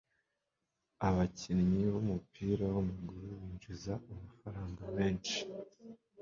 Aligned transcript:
Abakinnyi 1.07 1.81
b'umupira 1.91 2.65
w'amaguru 2.75 3.25
binjiza 3.39 3.93
amafaranga 4.13 4.81
menshi. 4.97 5.37